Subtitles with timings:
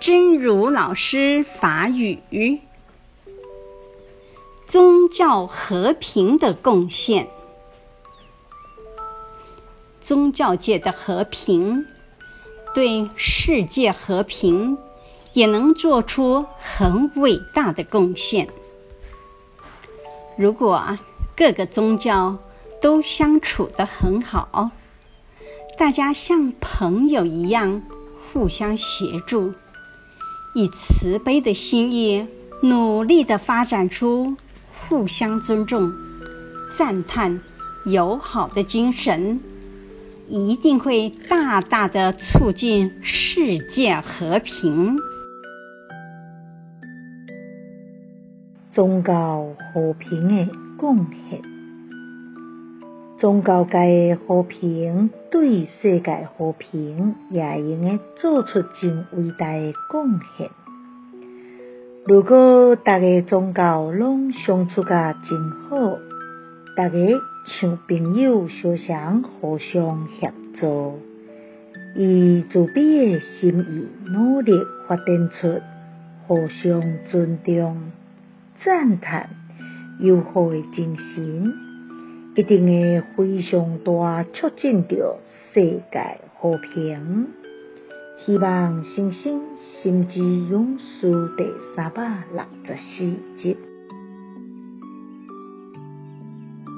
[0.00, 2.60] 真如老师法语：
[4.66, 7.28] 宗教和平的贡献。
[10.00, 11.86] 宗教界的和平，
[12.74, 14.76] 对世界和平
[15.32, 18.48] 也能做出很伟大的贡献。
[20.36, 20.98] 如果
[21.36, 22.36] 各个宗教
[22.82, 24.70] 都相处得很好，
[25.78, 27.82] 大家像朋友一样
[28.32, 29.54] 互相协助，
[30.54, 32.26] 以慈悲的心意
[32.62, 34.36] 努力地发展出
[34.88, 35.92] 互相尊重、
[36.68, 37.40] 赞叹、
[37.84, 39.54] 友好的精神。
[40.26, 44.96] 一定会大大的促进世界和平。
[48.72, 51.42] 宗教和平的贡献，
[53.18, 60.50] 宗教界的和平对世界和平也用个做出真伟大的贡献。
[62.06, 65.98] 如果大家宗教拢相处甲真好，
[66.76, 66.96] 大家。
[67.46, 70.98] 像朋友相像，互相协助，
[71.94, 74.52] 以慈悲的心意努力
[74.88, 75.60] 发展出
[76.26, 77.92] 互相尊重、
[78.64, 79.28] 赞叹、
[80.00, 81.52] 友好的精神，
[82.36, 82.66] 一定
[83.16, 85.18] 会非常大促进着
[85.52, 87.28] 世界和平。
[88.26, 89.40] 希望星星
[89.82, 91.44] 心之勇士第
[91.76, 93.73] 三百六十四集。